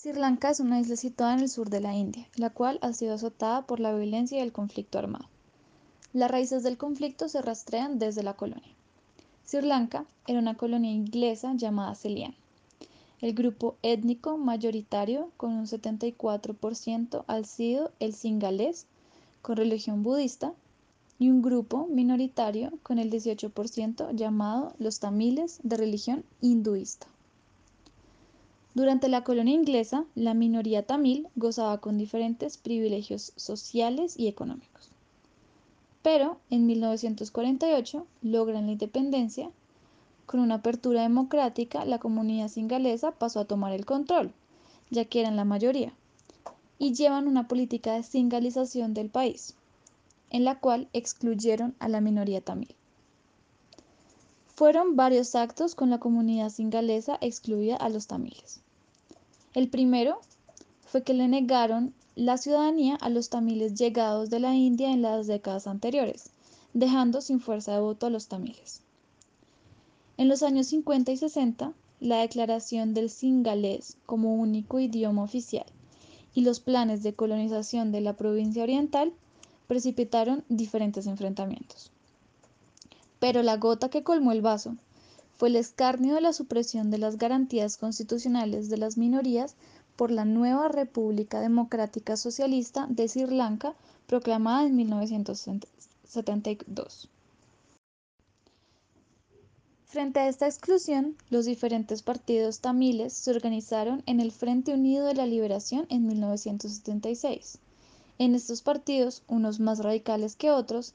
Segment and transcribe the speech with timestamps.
[0.00, 2.92] Sri Lanka es una isla situada en el sur de la India, la cual ha
[2.92, 5.24] sido azotada por la violencia y el conflicto armado.
[6.12, 8.72] Las raíces del conflicto se rastrean desde la colonia.
[9.44, 12.36] Sri Lanka era una colonia inglesa llamada Celian.
[13.20, 18.86] El grupo étnico mayoritario, con un 74%, ha sido el singalés,
[19.42, 20.52] con religión budista,
[21.18, 27.08] y un grupo minoritario, con el 18%, llamado los tamiles, de religión hinduista.
[28.78, 34.92] Durante la colonia inglesa, la minoría tamil gozaba con diferentes privilegios sociales y económicos.
[36.00, 39.50] Pero en 1948 logran la independencia
[40.26, 44.32] con una apertura democrática, la comunidad singalesa pasó a tomar el control,
[44.90, 45.92] ya que eran la mayoría,
[46.78, 49.56] y llevan una política de singalización del país,
[50.30, 52.76] en la cual excluyeron a la minoría tamil.
[54.54, 58.62] Fueron varios actos con la comunidad singalesa excluida a los tamiles.
[59.54, 60.20] El primero
[60.86, 65.26] fue que le negaron la ciudadanía a los tamiles llegados de la India en las
[65.26, 66.30] décadas anteriores,
[66.74, 68.82] dejando sin fuerza de voto a los tamiles.
[70.16, 75.66] En los años 50 y 60, la declaración del singalés como único idioma oficial
[76.34, 79.12] y los planes de colonización de la provincia oriental
[79.66, 81.90] precipitaron diferentes enfrentamientos.
[83.18, 84.76] Pero la gota que colmó el vaso
[85.38, 89.54] fue el escarnio de la supresión de las garantías constitucionales de las minorías
[89.94, 93.76] por la nueva República Democrática Socialista de Sri Lanka
[94.08, 97.08] proclamada en 1972.
[99.84, 105.14] Frente a esta exclusión, los diferentes partidos tamiles se organizaron en el Frente Unido de
[105.14, 107.58] la Liberación en 1976.
[108.18, 110.94] En estos partidos, unos más radicales que otros,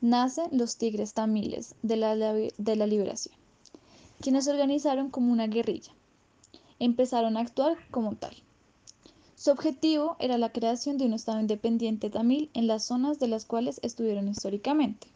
[0.00, 3.36] nacen los Tigres Tamiles de la, de la Liberación,
[4.20, 5.92] quienes se organizaron como una guerrilla.
[6.78, 8.34] Empezaron a actuar como tal.
[9.36, 13.44] Su objetivo era la creación de un Estado independiente tamil en las zonas de las
[13.44, 15.06] cuales estuvieron históricamente.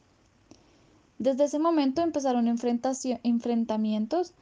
[1.18, 4.32] Desde ese momento empezaron enfrentamientos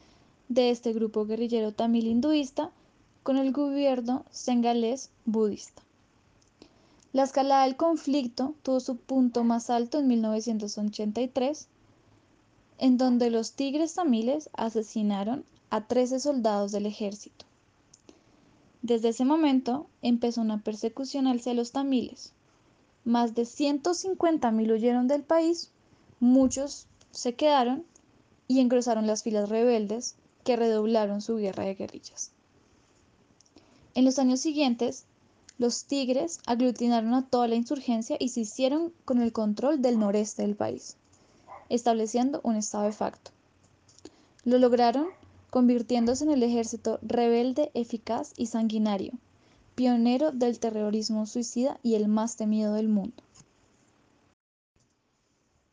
[0.48, 2.70] de este grupo guerrillero tamil hinduista
[3.22, 5.82] con el gobierno sengalés budista.
[7.12, 11.66] La escalada del conflicto tuvo su punto más alto en 1983,
[12.78, 17.44] en donde los tigres tamiles asesinaron a 13 soldados del ejército.
[18.82, 22.32] Desde ese momento empezó una persecución hacia los tamiles.
[23.04, 25.70] Más de 150.000 huyeron del país
[26.20, 27.84] Muchos se quedaron
[28.48, 30.14] y engrosaron las filas rebeldes
[30.44, 32.30] que redoblaron su guerra de guerrillas.
[33.94, 35.04] En los años siguientes,
[35.58, 40.42] los tigres aglutinaron a toda la insurgencia y se hicieron con el control del noreste
[40.42, 40.96] del país,
[41.68, 43.30] estableciendo un estado de facto.
[44.44, 45.08] Lo lograron
[45.50, 49.12] convirtiéndose en el ejército rebelde, eficaz y sanguinario,
[49.74, 53.22] pionero del terrorismo suicida y el más temido del mundo.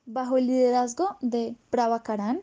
[0.06, 2.42] Bajo el liderazgo de Prabhakaran,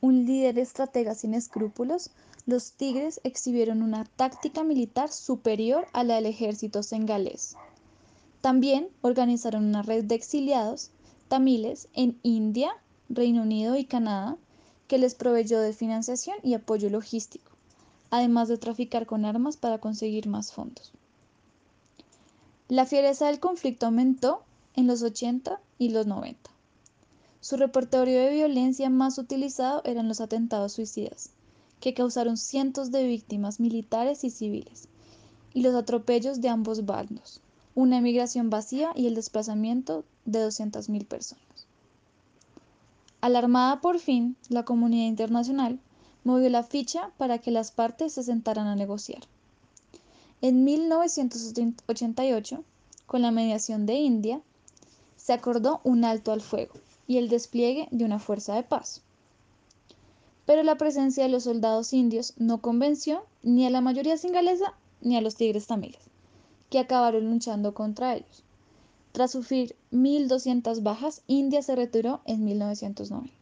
[0.00, 2.10] un líder estratega sin escrúpulos,
[2.46, 7.56] los tigres exhibieron una táctica militar superior a la del ejército sengalés.
[8.40, 10.90] También organizaron una red de exiliados
[11.28, 12.70] tamiles en India,
[13.08, 14.36] Reino Unido y Canadá
[14.88, 17.50] que les proveyó de financiación y apoyo logístico,
[18.10, 20.92] además de traficar con armas para conseguir más fondos.
[22.68, 24.42] La fiereza del conflicto aumentó
[24.74, 26.50] en los 80 y los 90.
[27.40, 31.30] Su repertorio de violencia más utilizado eran los atentados suicidas,
[31.80, 34.88] que causaron cientos de víctimas militares y civiles,
[35.54, 37.40] y los atropellos de ambos bandos,
[37.74, 41.55] una emigración vacía y el desplazamiento de 200.000 personas.
[43.26, 45.80] Alarmada por fin, la comunidad internacional
[46.22, 49.24] movió la ficha para que las partes se sentaran a negociar.
[50.42, 52.62] En 1988,
[53.08, 54.40] con la mediación de India,
[55.16, 56.74] se acordó un alto al fuego
[57.08, 59.02] y el despliegue de una fuerza de paz.
[60.44, 65.16] Pero la presencia de los soldados indios no convenció ni a la mayoría singalesa ni
[65.16, 66.02] a los tigres tamiles,
[66.70, 68.45] que acabaron luchando contra ellos.
[69.16, 73.32] Tras sufrir 1.200 bajas, India se retiró en 1990.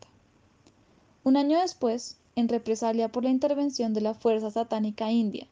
[1.25, 5.49] Un año después, en represalia por la intervención de la Fuerza Satánica India,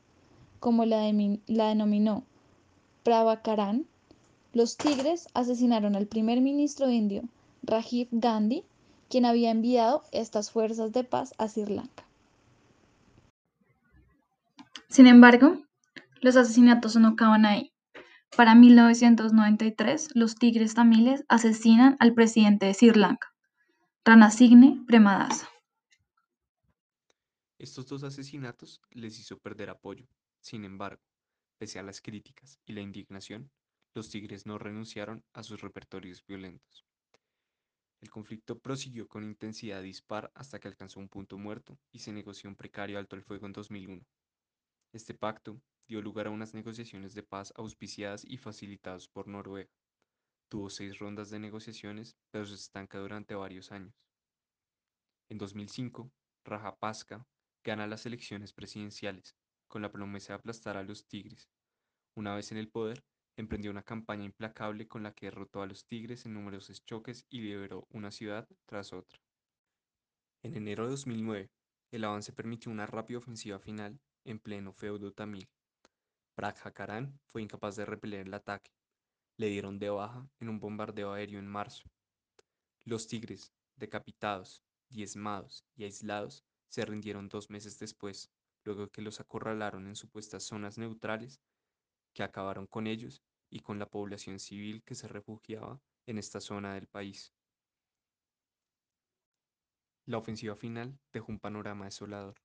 [0.61, 1.13] como la,
[1.49, 2.23] la denominó
[3.03, 3.85] Prabhakaran,
[4.53, 7.25] los tigres asesinaron al primer ministro indio
[7.65, 8.63] Rajiv Gandhi,
[9.09, 12.05] quien había enviado estas fuerzas de paz a Sri Lanka.
[14.89, 15.57] Sin embargo,
[16.21, 17.72] los asesinatos no acaban ahí.
[18.37, 23.35] Para 1993, los tigres tamiles asesinan al presidente de Sri Lanka,
[24.05, 25.49] Ranasigne Premadasa.
[27.59, 30.07] Estos dos asesinatos les hizo perder apoyo.
[30.41, 31.03] Sin embargo,
[31.63, 33.49] Pese a las críticas y la indignación,
[33.95, 36.85] los tigres no renunciaron a sus repertorios violentos.
[38.01, 42.51] El conflicto prosiguió con intensidad dispar hasta que alcanzó un punto muerto y se negoció
[42.51, 44.05] un precario alto el fuego en 2001.
[44.93, 45.59] Este pacto
[45.89, 49.71] dio lugar a unas negociaciones de paz auspiciadas y facilitadas por Noruega.
[50.51, 53.95] Tuvo seis rondas de negociaciones, pero se estanca durante varios años.
[55.31, 56.13] En 2005,
[56.45, 57.27] Rajapaksa
[57.65, 59.35] gana las elecciones presidenciales,
[59.67, 61.49] con la promesa de aplastar a los tigres.
[62.15, 63.03] Una vez en el poder,
[63.39, 67.41] emprendió una campaña implacable con la que derrotó a los tigres en numerosos choques y
[67.41, 69.19] liberó una ciudad tras otra.
[70.43, 71.51] En enero de 2009,
[71.93, 75.49] el avance permitió una rápida ofensiva final en pleno feudo tamil.
[76.35, 78.73] Prabhakaran fue incapaz de repeler el ataque.
[79.37, 81.91] Le dieron de baja en un bombardeo aéreo en marzo.
[82.85, 88.31] Los tigres, decapitados, diezmados y aislados, se rindieron dos meses después,
[88.65, 91.41] luego que los acorralaron en supuestas zonas neutrales
[92.13, 96.75] que acabaron con ellos y con la población civil que se refugiaba en esta zona
[96.75, 97.35] del país.
[100.07, 102.43] La ofensiva final dejó un panorama desolador.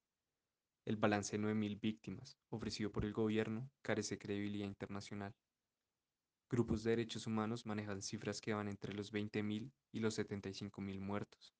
[0.88, 5.36] El balance de 9.000 víctimas ofrecido por el gobierno carece de credibilidad internacional.
[6.50, 11.54] Grupos de derechos humanos manejan cifras que van entre los 20.000 y los 75.000 muertos.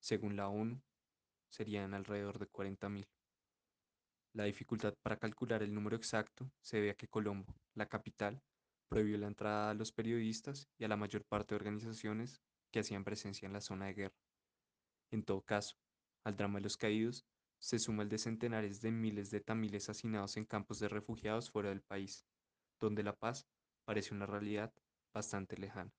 [0.00, 0.82] Según la ONU,
[1.48, 3.08] serían alrededor de 40.000.
[4.34, 8.42] La dificultad para calcular el número exacto se debe a que Colombo, la capital,
[8.90, 13.02] prohibió la entrada a los periodistas y a la mayor parte de organizaciones que hacían
[13.02, 14.20] presencia en la zona de guerra.
[15.10, 15.74] En todo caso,
[16.22, 17.24] al drama de los caídos
[17.62, 21.68] se suma el de centenares de miles de tamiles hacinados en campos de refugiados fuera
[21.68, 22.26] del país,
[22.80, 23.46] donde la paz
[23.84, 24.74] parece una realidad
[25.14, 25.92] bastante lejana.